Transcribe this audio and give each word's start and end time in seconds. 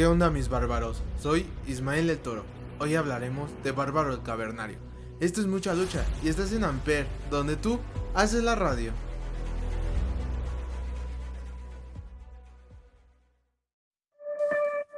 ¿Qué 0.00 0.06
onda 0.06 0.30
mis 0.30 0.48
bárbaros? 0.48 1.02
Soy 1.20 1.46
Ismael 1.66 2.08
el 2.08 2.18
Toro. 2.18 2.42
Hoy 2.78 2.94
hablaremos 2.94 3.50
de 3.62 3.70
Bárbaro 3.70 4.14
el 4.14 4.22
Cavernario. 4.22 4.78
Esto 5.20 5.42
es 5.42 5.46
mucha 5.46 5.74
lucha 5.74 6.06
y 6.24 6.30
estás 6.30 6.52
en 6.52 6.64
Amper, 6.64 7.06
donde 7.30 7.56
tú 7.56 7.78
haces 8.14 8.42
la 8.42 8.54
radio. 8.54 8.94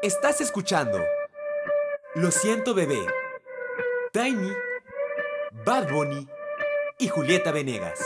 Estás 0.05 0.41
escuchando 0.41 1.01
Lo 2.15 2.31
siento 2.31 2.73
bebé, 2.73 3.05
Tiny, 4.13 4.53
Bad 5.67 5.91
Bunny 5.91 6.29
y 7.01 7.09
Julieta 7.09 7.51
Venegas. 7.51 7.99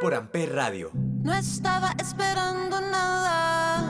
Por 0.00 0.14
Amper 0.14 0.54
Radio. 0.54 0.92
No 0.94 1.34
estaba 1.34 1.90
esperando 1.98 2.80
nada 2.80 3.89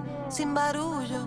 sin 0.31 0.53
barullo. 0.53 1.25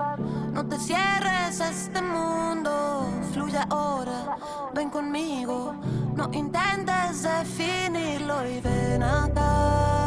No 0.52 0.64
te 0.66 0.78
cierres 0.78 1.60
a 1.60 1.70
este 1.70 2.00
mundo, 2.00 3.06
fluye 3.32 3.58
ahora, 3.68 4.36
ven 4.74 4.88
conmigo. 4.88 5.74
No 6.16 6.30
intentes 6.32 7.22
definirlo 7.22 8.46
y 8.46 8.60
ven 8.60 9.02
acá, 9.02 10.03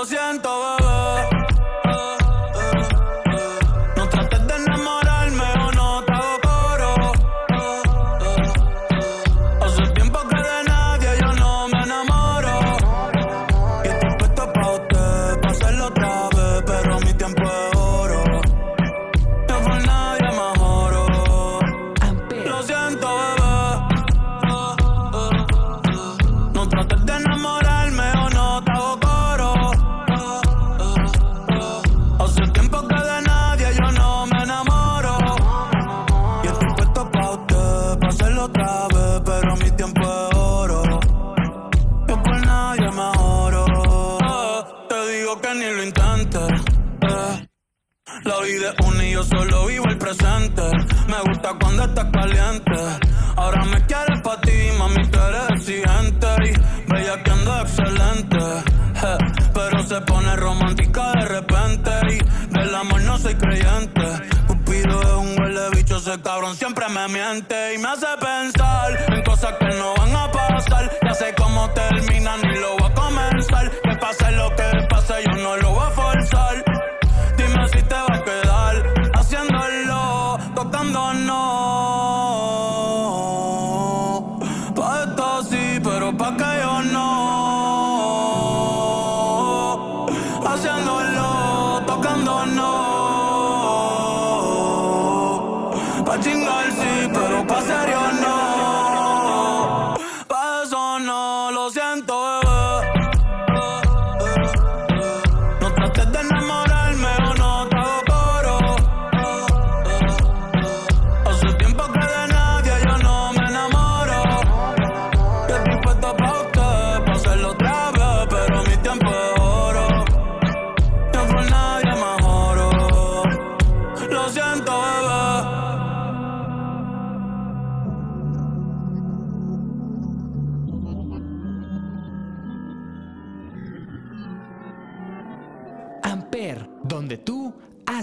Lo 0.00 0.06
siento, 0.06 0.79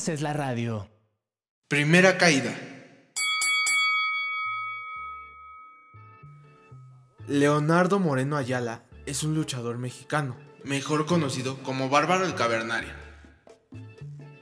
haces 0.08 0.22
la 0.22 0.32
radio. 0.32 0.90
Primera 1.68 2.18
caída. 2.18 2.58
Leonardo 7.28 8.00
Moreno 8.00 8.38
Ayala 8.38 8.86
es 9.06 9.24
un 9.24 9.36
luchador 9.36 9.78
mexicano, 9.78 10.38
mejor 10.64 11.06
conocido 11.08 11.58
como 11.62 11.90
Bárbaro 11.90 12.26
el 12.26 12.36
Cavernario. 12.36 12.92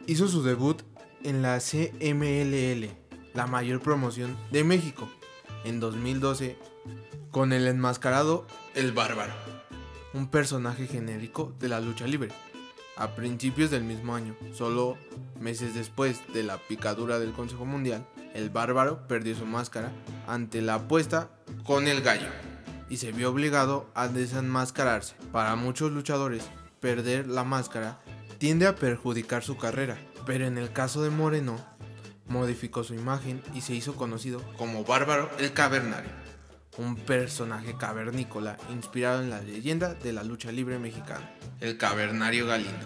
Hizo 0.06 0.28
su 0.28 0.44
debut 0.44 0.84
en 1.24 1.42
la 1.42 1.58
CMLL, 1.60 2.88
la 3.34 3.48
mayor 3.48 3.82
promoción 3.82 4.38
de 4.52 4.64
México, 4.64 5.10
en 5.64 5.80
2012, 5.80 6.60
con 7.32 7.54
el 7.54 7.66
enmascarado 7.66 8.46
El 8.76 8.92
Bárbaro, 8.92 9.34
un 10.14 10.30
personaje 10.30 10.86
genérico 10.86 11.56
de 11.58 11.70
la 11.70 11.80
lucha 11.80 12.06
libre. 12.06 12.30
A 12.98 13.14
principios 13.16 13.72
del 13.72 13.84
mismo 13.84 14.16
año, 14.16 14.36
solo 14.54 14.98
meses 15.40 15.76
después 15.76 16.22
de 16.34 16.44
la 16.44 16.58
picadura 16.58 17.20
del 17.20 17.34
Consejo 17.34 17.66
Mundial, 17.66 18.08
el 18.34 18.50
bárbaro 18.50 19.06
perdió 19.08 19.36
su 19.36 19.46
máscara 19.46 19.92
ante 20.28 20.62
la 20.62 20.76
apuesta 20.76 21.30
con 21.66 21.88
el 21.88 22.02
gallo 22.02 22.28
y 22.90 22.98
se 22.98 23.12
vio 23.12 23.32
obligado 23.32 23.90
a 23.96 24.08
desenmascararse. 24.08 25.16
Para 25.32 25.56
muchos 25.56 25.92
luchadores, 25.92 26.44
perder 26.80 27.28
la 27.28 27.44
máscara 27.44 28.00
tiende 28.38 28.66
a 28.68 28.76
perjudicar 28.76 29.44
su 29.44 29.58
carrera, 29.58 29.98
pero 30.26 30.46
en 30.46 30.58
el 30.58 30.72
caso 30.72 31.04
de 31.04 31.10
Moreno, 31.10 31.58
modificó 32.28 32.84
su 32.84 32.94
imagen 32.94 33.42
y 33.54 33.62
se 33.62 33.74
hizo 33.74 33.96
conocido 33.96 34.42
como 34.58 34.84
Bárbaro 34.84 35.30
el 35.38 35.54
Cavernario. 35.54 36.25
Un 36.78 36.96
personaje 36.96 37.76
cavernícola 37.78 38.58
inspirado 38.70 39.22
en 39.22 39.30
la 39.30 39.42
leyenda 39.42 39.94
de 39.94 40.14
la 40.14 40.24
lucha 40.24 40.52
libre 40.52 40.80
mexicana, 40.80 41.30
el 41.62 41.78
cavernario 41.78 42.48
Galindo, 42.48 42.86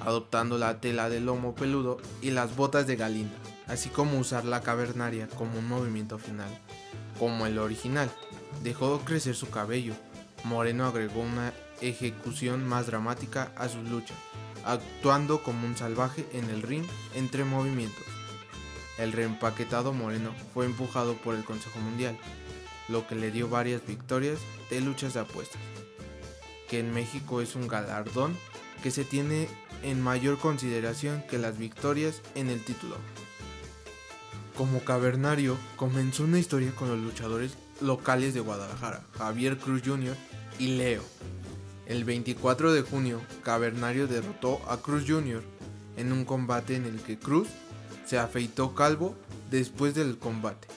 adoptando 0.00 0.58
la 0.58 0.80
tela 0.80 1.08
del 1.08 1.26
lomo 1.26 1.54
peludo 1.54 1.98
y 2.20 2.30
las 2.30 2.56
botas 2.56 2.86
de 2.86 2.96
Galindo, 2.96 3.34
así 3.66 3.88
como 3.88 4.18
usar 4.18 4.44
la 4.44 4.62
cavernaria 4.62 5.28
como 5.28 5.58
un 5.58 5.68
movimiento 5.68 6.18
final, 6.18 6.48
como 7.18 7.46
el 7.46 7.58
original. 7.58 8.10
Dejó 8.62 9.00
crecer 9.00 9.34
su 9.34 9.50
cabello. 9.50 9.94
Moreno 10.44 10.86
agregó 10.86 11.20
una 11.20 11.52
ejecución 11.80 12.66
más 12.66 12.86
dramática 12.86 13.52
a 13.56 13.68
sus 13.68 13.88
luchas, 13.88 14.16
actuando 14.64 15.42
como 15.42 15.66
un 15.66 15.76
salvaje 15.76 16.26
en 16.32 16.50
el 16.50 16.62
ring 16.62 16.84
entre 17.14 17.44
movimientos. 17.44 18.04
El 18.98 19.12
reempaquetado 19.12 19.92
Moreno 19.92 20.32
fue 20.52 20.66
empujado 20.66 21.14
por 21.16 21.34
el 21.34 21.44
Consejo 21.44 21.78
Mundial, 21.80 22.16
lo 22.88 23.06
que 23.06 23.14
le 23.14 23.30
dio 23.30 23.48
varias 23.48 23.86
victorias 23.86 24.38
de 24.70 24.80
luchas 24.80 25.14
de 25.14 25.20
apuestas, 25.20 25.60
que 26.68 26.80
en 26.80 26.92
México 26.92 27.40
es 27.40 27.54
un 27.54 27.68
galardón 27.68 28.36
que 28.82 28.90
se 28.90 29.04
tiene 29.04 29.48
en 29.82 30.00
mayor 30.00 30.38
consideración 30.38 31.22
que 31.28 31.38
las 31.38 31.58
victorias 31.58 32.20
en 32.34 32.48
el 32.48 32.64
título. 32.64 32.96
Como 34.56 34.80
cavernario, 34.80 35.56
comenzó 35.76 36.24
una 36.24 36.38
historia 36.38 36.72
con 36.72 36.88
los 36.88 36.98
luchadores 36.98 37.56
locales 37.80 38.34
de 38.34 38.40
Guadalajara, 38.40 39.02
Javier 39.16 39.58
Cruz 39.58 39.82
Jr. 39.84 40.16
y 40.58 40.76
Leo. 40.76 41.02
El 41.86 42.04
24 42.04 42.72
de 42.72 42.82
junio, 42.82 43.20
Cavernario 43.42 44.06
derrotó 44.06 44.60
a 44.68 44.76
Cruz 44.76 45.04
Jr. 45.06 45.42
en 45.96 46.12
un 46.12 46.24
combate 46.24 46.76
en 46.76 46.84
el 46.84 47.00
que 47.00 47.18
Cruz 47.18 47.48
se 48.06 48.18
afeitó 48.18 48.74
calvo 48.74 49.16
después 49.50 49.94
del 49.94 50.18
combate, 50.18 50.68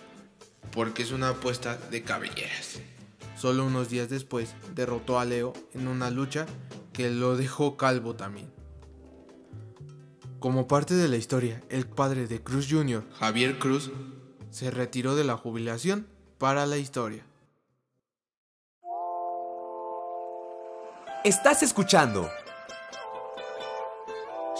porque 0.71 1.03
es 1.03 1.11
una 1.11 1.29
apuesta 1.29 1.77
de 1.77 2.03
cabelleras. 2.03 2.79
Solo 3.37 3.65
unos 3.65 3.89
días 3.89 4.09
después 4.09 4.55
derrotó 4.73 5.19
a 5.19 5.25
Leo 5.25 5.53
en 5.73 5.87
una 5.87 6.09
lucha 6.09 6.45
que 6.93 7.09
lo 7.09 7.35
dejó 7.35 7.77
calvo 7.77 8.15
también. 8.15 8.51
Como 10.39 10.67
parte 10.67 10.93
de 10.93 11.07
la 11.07 11.17
historia, 11.17 11.61
el 11.69 11.87
padre 11.87 12.27
de 12.27 12.41
Cruz 12.41 12.67
Jr., 12.69 13.03
Javier 13.19 13.57
Cruz, 13.59 13.91
se 14.51 14.71
retiró 14.71 15.15
de 15.15 15.23
la 15.23 15.37
jubilación 15.37 16.07
para 16.37 16.65
la 16.65 16.77
historia. 16.77 17.25
Estás 21.23 21.63
escuchando. 21.63 22.29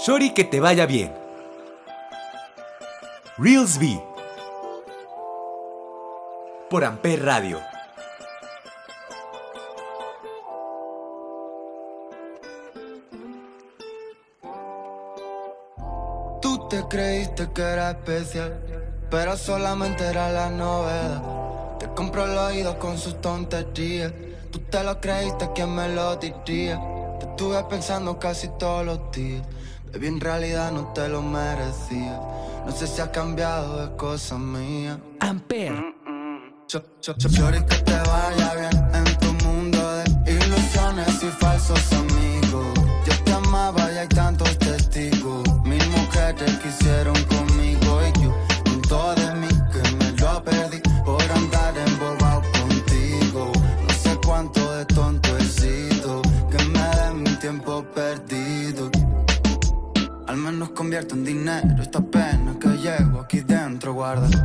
Shori, 0.06 0.34
que 0.34 0.44
te 0.44 0.60
vaya 0.60 0.86
bien. 0.86 1.14
Reels 3.38 3.78
B. 3.78 4.15
Por 6.70 6.84
Amper 6.84 7.24
Radio. 7.24 7.62
Tú 16.42 16.68
te 16.68 16.84
creíste 16.88 17.52
que 17.54 17.62
era 17.62 17.92
especial, 17.92 18.60
pero 19.12 19.38
solamente 19.38 20.06
era 20.06 20.32
la 20.32 20.50
novedad. 20.50 21.22
Te 21.78 21.88
compró 21.90 22.26
el 22.26 22.38
oído 22.38 22.80
con 22.80 22.98
sus 22.98 23.22
tonterías. 23.22 24.12
Tú 24.52 24.60
te 24.60 24.84
lo 24.84 25.00
creíste, 25.00 25.50
¿quién 25.54 25.74
me 25.76 25.90
lo 25.90 26.16
diría? 26.16 26.82
Te 27.20 27.28
estuve 27.28 27.64
pensando 27.66 28.18
casi 28.18 28.48
todos 28.58 28.84
los 28.84 29.12
días. 29.12 29.46
Baby, 29.94 30.08
en 30.08 30.20
realidad 30.20 30.72
no 30.72 30.92
te 30.94 31.08
lo 31.10 31.22
merecía. 31.22 32.20
No 32.66 32.72
sé 32.72 32.88
si 32.88 33.02
has 33.02 33.10
cambiado, 33.10 33.84
es 33.84 33.90
cosa 33.92 34.38
mía. 34.40 35.00
Amper. 35.20 35.95
Cho, 36.76 36.84
cho, 37.00 37.14
cho, 37.14 37.30
chori, 37.30 37.64
que 37.64 37.78
te 37.86 37.94
vaya 37.94 38.54
bien 38.56 38.90
en 38.94 39.18
tu 39.20 39.32
mundo 39.46 39.80
de 39.96 40.34
ilusiones 40.34 41.24
y 41.24 41.28
falsos 41.28 41.80
amigos. 41.94 42.68
Yo 43.06 43.24
te 43.24 43.32
amaba 43.32 43.94
y 43.94 43.98
hay 44.00 44.08
tantos 44.10 44.60
testigos. 44.60 45.42
Mil 45.64 45.90
mujeres 45.92 46.52
quisieron 46.60 47.16
conmigo 47.34 48.02
y 48.04 48.22
yo 48.22 48.36
con 48.66 48.82
todo 48.82 49.16
de 49.16 49.36
mí 49.36 49.48
que 49.72 49.90
me 49.96 50.12
lo 50.20 50.44
perdí 50.44 50.82
por 51.06 51.22
andar 51.22 51.78
embobado 51.78 52.42
contigo. 52.60 53.54
No 53.88 53.94
sé 53.94 54.20
cuánto 54.26 54.76
de 54.76 54.84
tonto 54.84 55.38
he 55.38 55.46
sido 55.46 56.22
que 56.52 56.62
me 56.66 56.90
den 56.98 57.24
mi 57.24 57.40
tiempo 57.40 57.86
perdido. 57.96 58.92
Al 60.28 60.36
menos 60.36 60.72
convierto 60.72 61.16
en 61.16 61.24
dinero 61.24 61.82
esta 61.82 62.02
pena 62.02 62.58
que 62.60 62.68
llevo 62.68 63.22
aquí 63.22 63.40
dentro, 63.40 63.94
guarda. 63.94 64.45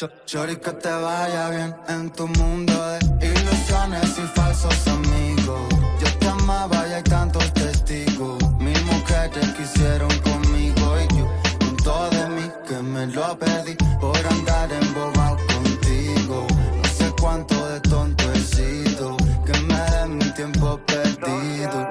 Chori, 0.00 0.54
que 0.58 0.70
te 0.74 0.92
vaya 0.92 1.50
bien 1.50 1.74
en 1.88 2.10
tu 2.12 2.28
mundo 2.28 2.72
de 3.18 3.26
ilusiones 3.26 4.16
y 4.16 4.22
falsos 4.28 4.86
amigos. 4.86 5.60
Yo 5.98 6.18
te 6.20 6.28
amaba 6.28 6.86
y 6.86 6.92
hay 6.92 7.02
tantos 7.02 7.52
testigos. 7.52 8.38
Mil 8.60 8.80
mujeres 8.84 9.52
quisieron 9.54 10.08
conmigo 10.20 10.94
y 11.00 11.16
yo 11.18 11.26
con 11.58 11.76
todo 11.78 12.10
de 12.10 12.28
mí 12.28 12.48
que 12.68 12.76
me 12.80 13.06
lo 13.08 13.36
perdí 13.40 13.74
por 14.00 14.16
andar 14.18 14.70
embobado 14.70 15.36
contigo. 15.52 16.46
No 16.80 16.88
sé 16.90 17.12
cuánto 17.20 17.68
de 17.68 17.80
tonto 17.80 18.32
he 18.32 18.38
sido 18.38 19.16
que 19.44 19.60
me 19.62 19.80
den 19.90 20.18
mi 20.18 20.32
tiempo 20.34 20.78
perdido. 20.86 21.88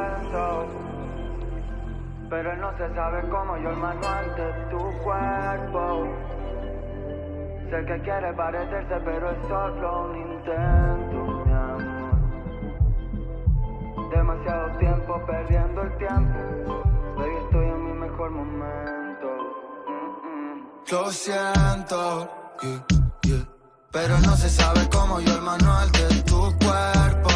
Pero 2.30 2.56
no 2.56 2.77
se 2.77 2.95
sabe 2.95 3.27
cómo 3.30 3.57
yo 3.57 3.69
el 3.69 3.77
manual 3.77 4.36
de 4.38 4.54
tu 4.71 5.04
cuerpo. 5.04 6.37
Sé 7.69 7.83
que 7.86 8.02
quiere 8.02 8.33
parecerse, 8.33 8.95
pero 9.04 9.30
es 9.30 9.38
solo 9.45 10.06
un 10.06 10.16
intento, 10.16 11.18
mi 11.45 11.52
amor. 11.52 12.16
Demasiado 14.09 14.78
tiempo 14.78 15.21
perdiendo 15.28 15.81
el 15.81 15.97
tiempo. 15.97 16.40
Baby, 17.18 17.36
estoy 17.44 17.66
en 17.66 17.83
mi 17.83 17.92
mejor 17.92 18.31
momento. 18.31 19.28
Lo 20.90 21.12
siento, 21.12 22.30
pero 23.92 24.18
no 24.19 24.38
se 24.38 24.50
sabe 24.50 24.88
cómo 24.90 25.19
yo 25.19 25.33
el 25.36 25.42
manual 25.42 25.92
de 25.92 26.21
tu 26.21 26.40
cuerpo. 26.66 27.30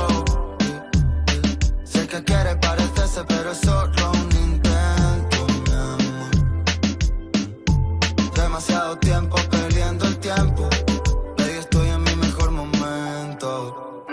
Sé 1.84 2.08
que 2.08 2.24
quiere 2.24 2.56
parecerse, 2.56 3.26
pero 3.28 3.52
es 3.52 3.58
solo 3.58 4.12
un 4.12 4.32
intento, 4.32 5.46
mi 5.66 5.74
amor. 5.74 6.32
Demasiado 8.34 8.98
tiempo 9.00 9.36
perdiendo 9.50 10.01
tiempo. 10.36 10.70
Baby, 11.38 11.58
estoy 11.60 11.90
en 11.90 12.04
mi 12.04 12.16
mejor 12.16 12.52
momento. 12.52 14.06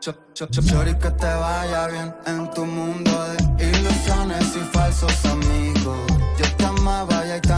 Cho- 0.00 0.14
cho- 0.34 0.46
cho- 0.46 0.62
Chori, 0.62 0.94
que 0.98 1.10
te 1.10 1.26
vaya 1.26 1.86
bien 1.88 2.14
en 2.26 2.50
tu 2.50 2.64
mundo 2.66 3.10
de 3.56 3.64
ilusiones 3.70 4.56
y 4.56 4.60
falsos 4.76 5.24
amigos. 5.24 5.98
Yo 6.38 6.46
te 6.56 6.64
amaba 6.66 7.26
y 7.26 7.30
hay 7.30 7.40
tantos 7.40 7.53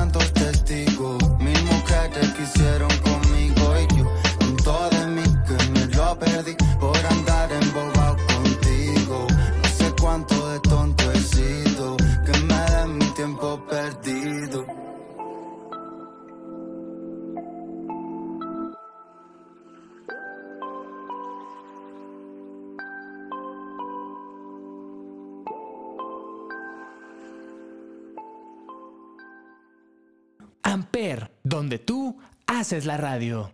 Amper, 30.77 31.33
donde 31.43 31.79
tú 31.79 32.19
haces 32.47 32.85
la 32.85 32.99
radio. 32.99 33.51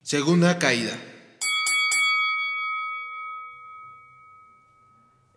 Segunda 0.00 0.60
caída. 0.60 0.92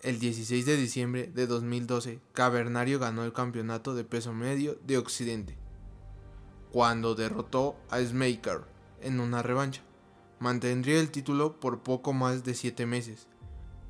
El 0.04 0.20
16 0.20 0.68
de 0.68 0.78
diciembre 0.78 1.32
de 1.34 1.48
2012, 1.48 2.20
Cavernario 2.32 3.00
ganó 3.00 3.24
el 3.24 3.34
campeonato 3.34 3.96
de 3.96 4.04
peso 4.04 4.34
medio 4.34 4.78
de 4.84 5.00
Occidente, 5.00 5.58
cuando 6.72 7.16
derrotó 7.16 7.76
a 7.90 8.00
Smaker 8.02 8.62
en 9.02 9.20
una 9.20 9.42
revancha. 9.42 9.82
Mantendría 10.38 11.00
el 11.00 11.10
título 11.10 11.60
por 11.60 11.82
poco 11.82 12.14
más 12.14 12.44
de 12.44 12.54
7 12.54 12.86
meses, 12.86 13.28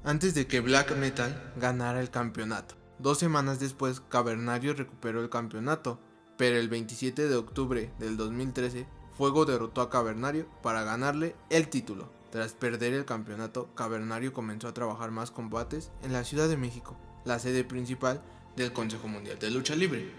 antes 0.05 0.35
de 0.35 0.47
que 0.47 0.61
Black 0.61 0.95
Metal 0.95 1.51
ganara 1.57 1.99
el 1.99 2.09
campeonato. 2.09 2.75
Dos 2.97 3.19
semanas 3.19 3.59
después, 3.59 3.99
Cavernario 3.99 4.73
recuperó 4.73 5.21
el 5.21 5.29
campeonato, 5.29 5.99
pero 6.37 6.57
el 6.57 6.69
27 6.69 7.27
de 7.27 7.35
octubre 7.35 7.91
del 7.99 8.17
2013, 8.17 8.85
Fuego 9.17 9.45
derrotó 9.45 9.81
a 9.81 9.89
Cavernario 9.89 10.47
para 10.61 10.83
ganarle 10.83 11.35
el 11.49 11.69
título. 11.69 12.09
Tras 12.31 12.53
perder 12.53 12.93
el 12.93 13.05
campeonato, 13.05 13.69
Cavernario 13.75 14.33
comenzó 14.33 14.67
a 14.67 14.73
trabajar 14.73 15.11
más 15.11 15.31
combates 15.31 15.91
en 16.03 16.11
la 16.11 16.25
Ciudad 16.25 16.49
de 16.49 16.57
México, 16.57 16.97
la 17.23 17.39
sede 17.39 17.63
principal 17.63 18.21
del 18.57 18.73
Consejo 18.73 19.07
Mundial 19.07 19.39
de 19.39 19.51
Lucha 19.51 19.75
Libre. 19.75 20.11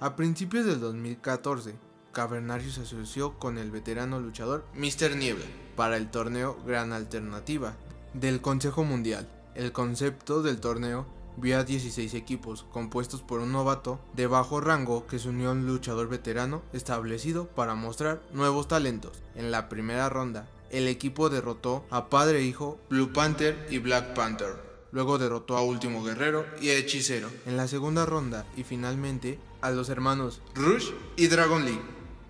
A 0.00 0.16
principios 0.16 0.66
del 0.66 0.80
2014, 0.80 1.74
Cavernario 2.12 2.70
se 2.70 2.82
asoció 2.82 3.38
con 3.38 3.56
el 3.56 3.70
veterano 3.70 4.20
luchador 4.20 4.64
Mr. 4.74 5.16
Niebla 5.16 5.44
para 5.76 5.96
el 5.96 6.10
torneo 6.10 6.58
Gran 6.66 6.92
Alternativa 6.92 7.74
del 8.12 8.40
Consejo 8.40 8.84
Mundial. 8.84 9.28
El 9.54 9.72
concepto 9.72 10.42
del 10.42 10.60
torneo 10.60 11.06
vio 11.36 11.58
a 11.58 11.64
16 11.64 12.14
equipos 12.14 12.64
compuestos 12.72 13.22
por 13.22 13.40
un 13.40 13.52
novato 13.52 14.00
de 14.14 14.26
bajo 14.26 14.60
rango 14.60 15.06
que 15.06 15.18
se 15.18 15.28
unió 15.28 15.50
a 15.50 15.52
un 15.52 15.66
luchador 15.66 16.08
veterano 16.08 16.62
establecido 16.72 17.46
para 17.48 17.74
mostrar 17.74 18.22
nuevos 18.32 18.68
talentos. 18.68 19.22
En 19.34 19.50
la 19.50 19.68
primera 19.68 20.08
ronda, 20.08 20.48
el 20.70 20.88
equipo 20.88 21.30
derrotó 21.30 21.84
a 21.90 22.08
Padre 22.08 22.38
e 22.38 22.44
Hijo, 22.44 22.78
Blue 22.88 23.12
Panther 23.12 23.66
y 23.70 23.78
Black 23.78 24.14
Panther. 24.14 24.70
Luego 24.92 25.18
derrotó 25.18 25.56
a 25.56 25.62
Último 25.62 26.02
Guerrero 26.02 26.44
y 26.60 26.70
a 26.70 26.76
Hechicero 26.76 27.28
en 27.46 27.56
la 27.56 27.68
segunda 27.68 28.06
ronda 28.06 28.44
y 28.56 28.64
finalmente 28.64 29.38
a 29.60 29.70
los 29.70 29.88
hermanos 29.88 30.42
Rush 30.54 30.90
y 31.16 31.28
Dragon 31.28 31.64
League 31.64 31.82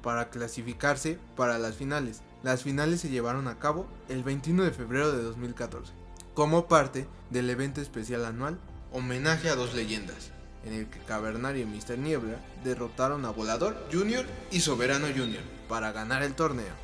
para 0.03 0.31
clasificarse 0.31 1.19
para 1.37 1.59
las 1.59 1.77
finales. 1.77 2.23
Las 2.43 2.63
finales 2.63 3.01
se 3.01 3.11
llevaron 3.11 3.49
a 3.49 3.59
cabo 3.59 3.87
el 4.09 4.23
21 4.23 4.65
de 4.65 4.71
febrero 4.73 5.13
de 5.13 5.23
2014 5.23 6.01
como 6.35 6.69
parte 6.69 7.07
del 7.31 7.51
evento 7.51 7.81
especial 7.81 8.25
anual 8.25 8.59
Homenaje 8.93 9.49
a 9.49 9.55
dos 9.55 9.75
leyendas, 9.75 10.31
en 10.65 10.75
el 10.75 10.87
que 10.89 10.99
Cavernario 11.01 11.63
y 11.63 11.67
Mr. 11.67 11.97
Niebla 11.97 12.39
derrotaron 12.65 13.25
a 13.25 13.31
Volador 13.31 13.87
Jr. 13.93 14.27
y 14.51 14.61
Soberano 14.61 15.07
Jr. 15.07 15.43
para 15.69 15.93
ganar 15.93 16.23
el 16.25 16.35
torneo. 16.35 16.75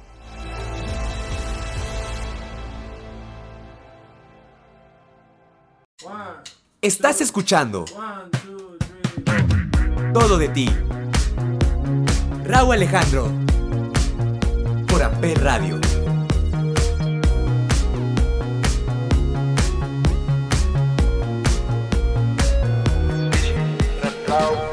Estás 6.80 7.20
escuchando 7.20 7.84
Todo 10.12 10.38
de 10.38 10.48
ti. 10.48 10.68
Raúl 12.44 12.74
Alejandro. 12.74 13.32
Por 14.86 15.02
Amper 15.02 15.42
Radio. 15.42 15.80
El 24.38 24.65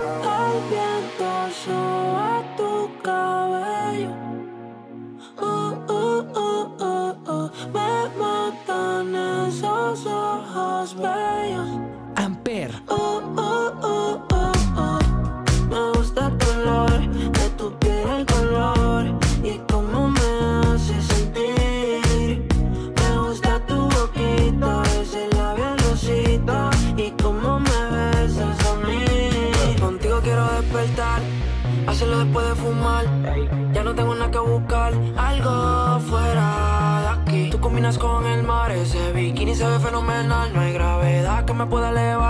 me 41.64 41.70
pueda 41.70 41.90
elevar, 41.92 42.23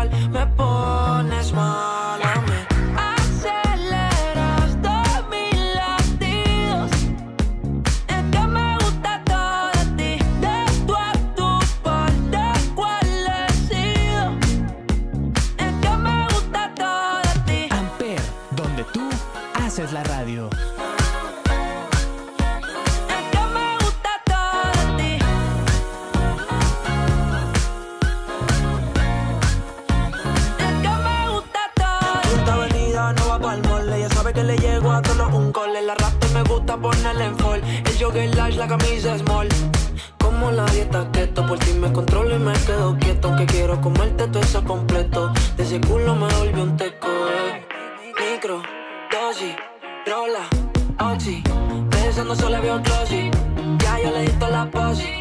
Veo 52.34 52.80
glossy. 52.80 53.30
Ya 53.78 54.00
yo 54.00 54.10
le 54.12 54.22
di 54.25 54.32
la 54.40 54.66
posi. 54.66 55.18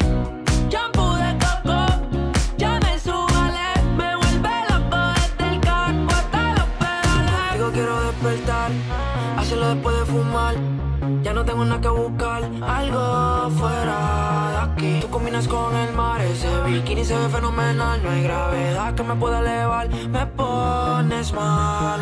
Shampoo 0.69 1.15
de 1.15 1.37
coco, 1.37 1.85
ya 2.57 2.79
me 2.79 2.97
subale. 2.97 3.69
Me 3.95 4.15
vuelve 4.15 4.49
loco 4.69 4.97
desde 5.13 5.53
el 5.53 5.59
carro 5.61 6.07
hasta 6.09 6.53
los 6.57 6.69
pedales. 6.79 7.53
Digo 7.53 7.71
quiero 7.71 8.01
despertar, 8.01 8.71
hacerlo 9.37 9.67
después 9.75 9.95
de 9.99 10.05
fumar. 10.05 10.55
Ya 11.21 11.33
no 11.33 11.45
tengo 11.45 11.65
nada 11.65 11.81
que 11.81 11.89
buscar, 11.89 12.43
algo 12.67 13.49
fuera 13.59 14.49
de 14.51 14.57
aquí. 14.71 14.99
Tú 15.01 15.09
combinas 15.09 15.47
con 15.47 15.75
el 15.75 15.93
mar, 15.93 16.19
ese 16.21 16.49
bikini 16.65 17.05
se 17.05 17.15
ve 17.15 17.29
fenomenal. 17.29 18.01
No 18.01 18.09
hay 18.09 18.23
gravedad 18.23 18.95
que 18.95 19.03
me 19.03 19.15
pueda 19.15 19.39
elevar, 19.39 19.87
me 19.89 20.25
pones 20.25 21.31
mal. 21.31 22.01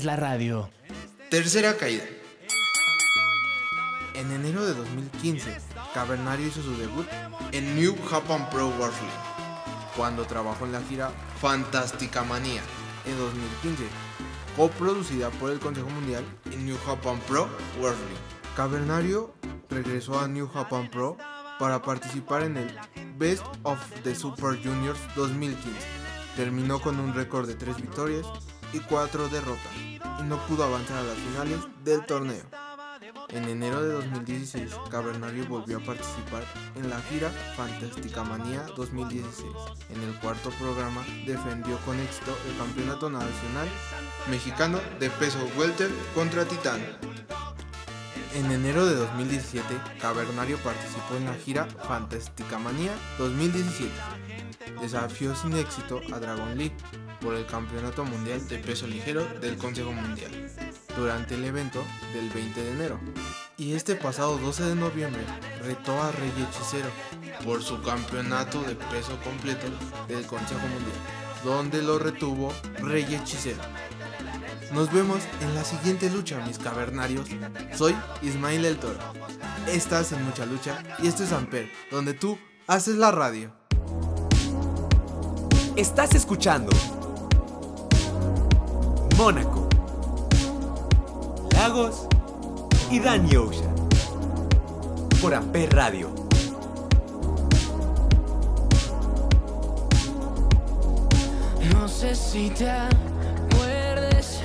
Haces 0.00 0.04
la 0.04 0.16
radio. 0.16 0.70
Tercera 1.30 1.76
caída. 1.76 2.04
En 4.14 4.30
enero 4.32 4.64
de 4.64 4.74
2015, 4.74 5.58
Cavernario 5.94 6.46
hizo 6.46 6.62
su 6.62 6.76
debut 6.76 7.06
en 7.52 7.76
New 7.76 7.96
Japan 8.08 8.48
Pro 8.50 8.70
Wrestling, 8.78 9.08
cuando 9.96 10.24
trabajó 10.24 10.64
en 10.64 10.72
la 10.72 10.80
gira 10.82 11.10
Fantástica 11.40 12.22
Manía 12.24 12.62
en 13.06 13.18
2015, 13.18 13.84
coproducida 14.56 15.30
por 15.30 15.50
el 15.50 15.58
Consejo 15.58 15.90
Mundial 15.90 16.24
en 16.50 16.66
New 16.66 16.78
Japan 16.86 17.18
Pro 17.26 17.48
Wrestling. 17.80 18.20
Cavernario 18.56 19.34
regresó 19.68 20.18
a 20.18 20.28
New 20.28 20.48
Japan 20.48 20.90
Pro 20.90 21.16
para 21.58 21.82
participar 21.82 22.42
en 22.42 22.56
el 22.56 22.78
Best 23.18 23.44
of 23.62 23.78
the 24.02 24.14
Super 24.14 24.56
Juniors 24.62 25.00
2015. 25.14 25.70
Terminó 26.36 26.80
con 26.80 26.98
un 26.98 27.14
récord 27.14 27.46
de 27.46 27.54
3 27.54 27.76
victorias 27.76 28.26
y 28.72 28.80
4 28.80 29.28
derrotas, 29.28 29.72
y 29.74 30.22
no 30.24 30.38
pudo 30.46 30.64
avanzar 30.64 30.98
a 30.98 31.02
las 31.02 31.16
finales 31.16 31.58
del 31.84 32.04
torneo. 32.06 32.44
En 33.30 33.44
enero 33.44 33.82
de 33.82 33.92
2016, 33.92 34.72
Cavernario 34.90 35.46
volvió 35.46 35.78
a 35.78 35.80
participar 35.80 36.44
en 36.74 36.90
la 36.90 37.00
gira 37.02 37.30
Fantástica 37.56 38.24
Manía 38.24 38.62
2016. 38.76 39.46
En 39.90 40.02
el 40.02 40.14
cuarto 40.20 40.50
programa 40.50 41.04
defendió 41.26 41.78
con 41.78 41.98
éxito 42.00 42.36
el 42.48 42.56
campeonato 42.56 43.08
nacional 43.08 43.68
mexicano 44.28 44.80
de 44.98 45.10
peso 45.10 45.38
welter 45.56 45.90
contra 46.14 46.44
Titán. 46.44 46.80
En 48.34 48.50
enero 48.50 48.86
de 48.86 48.94
2017, 48.94 49.64
Cavernario 50.00 50.56
participó 50.58 51.16
en 51.16 51.26
la 51.26 51.34
gira 51.34 51.66
Fantástica 51.86 52.58
Manía 52.58 52.92
2017. 53.18 53.90
Desafió 54.80 55.34
sin 55.34 55.56
éxito 55.56 56.00
a 56.12 56.18
Dragon 56.18 56.56
Lee 56.56 56.72
por 57.20 57.34
el 57.34 57.46
Campeonato 57.46 58.04
Mundial 58.04 58.46
de 58.48 58.58
Peso 58.58 58.86
Ligero 58.86 59.24
del 59.40 59.56
Consejo 59.56 59.92
Mundial 59.92 60.30
durante 60.96 61.34
el 61.34 61.44
evento 61.44 61.82
del 62.14 62.28
20 62.30 62.62
de 62.62 62.70
enero. 62.72 63.00
Y 63.56 63.74
este 63.74 63.94
pasado 63.94 64.38
12 64.38 64.64
de 64.64 64.74
noviembre 64.74 65.22
retó 65.62 66.00
a 66.02 66.12
Rey 66.12 66.32
Hechicero 66.38 66.88
por 67.44 67.62
su 67.62 67.80
campeonato 67.82 68.62
de 68.62 68.74
peso 68.74 69.18
completo 69.22 69.66
del 70.08 70.26
Consejo 70.26 70.60
Mundial, 70.60 70.96
donde 71.44 71.82
lo 71.82 71.98
retuvo 71.98 72.52
Rey 72.78 73.04
Hechicero. 73.14 73.60
Nos 74.72 74.92
vemos 74.92 75.20
en 75.40 75.54
la 75.54 75.64
siguiente 75.64 76.08
lucha, 76.10 76.44
mis 76.46 76.58
cavernarios. 76.58 77.28
Soy 77.74 77.94
Ismael 78.22 78.64
El 78.64 78.78
Toro. 78.78 78.98
Estás 79.66 80.12
en 80.12 80.24
Mucha 80.24 80.46
Lucha 80.46 80.82
y 81.02 81.08
esto 81.08 81.24
es 81.24 81.32
Amper, 81.32 81.70
donde 81.90 82.14
tú 82.14 82.38
haces 82.66 82.96
la 82.96 83.10
radio. 83.10 83.59
Estás 85.76 86.14
escuchando 86.14 86.70
Mónaco, 89.16 89.68
Lagos 91.52 92.06
y 92.90 92.98
Danny 92.98 93.36
Ocean 93.36 93.74
por 95.20 95.34
Amper 95.34 95.74
Radio. 95.74 96.10
No 101.72 101.86
sé 101.86 102.14
si 102.14 102.50
te 102.50 102.70
acuerdes 102.70 104.40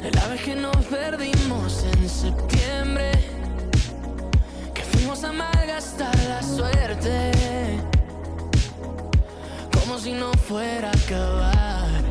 de 0.00 0.10
la 0.12 0.26
vez 0.28 0.42
que 0.42 0.54
nos 0.54 0.76
perdimos 0.86 1.84
en 1.84 2.08
septiembre, 2.08 3.12
que 4.72 4.82
fuimos 4.84 5.24
a 5.24 5.32
malgastar 5.32 6.16
la 6.28 6.42
suerte, 6.42 7.31
si 10.02 10.12
no 10.14 10.32
fuera 10.32 10.88
a 10.88 10.90
acabar. 10.90 12.02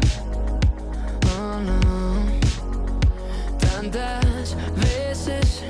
Oh, 1.35 1.59
no. 1.59 2.23
Tantas 3.59 4.55
veces 4.77 5.63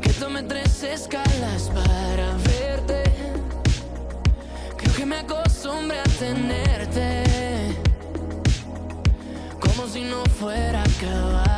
que 0.00 0.10
tomé 0.14 0.42
tres 0.42 0.82
escalas 0.82 1.70
para 1.72 2.26
verte. 2.48 3.04
Creo 4.76 4.94
que 4.96 5.06
me 5.06 5.18
acostumbré 5.18 6.00
a 6.00 6.10
tenerte 6.18 7.22
como 9.60 9.86
si 9.86 10.02
no 10.02 10.24
fuera 10.24 10.80
a 10.80 10.82
acabar. 10.82 11.53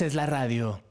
Haces 0.00 0.14
la 0.14 0.24
radio. 0.24 0.82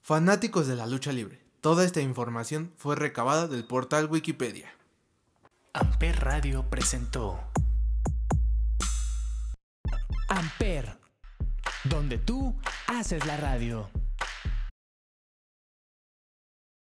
Fanáticos 0.00 0.66
de 0.66 0.74
la 0.74 0.86
lucha 0.86 1.12
libre. 1.12 1.44
Toda 1.60 1.84
esta 1.84 2.00
información 2.00 2.72
fue 2.78 2.96
recabada 2.96 3.46
del 3.46 3.66
portal 3.66 4.06
Wikipedia. 4.10 4.72
Amper 5.74 6.18
Radio 6.20 6.64
presentó 6.70 7.38
Amper, 10.30 10.98
donde 11.84 12.16
tú 12.16 12.58
haces 12.86 13.26
la 13.26 13.36
radio. 13.36 13.90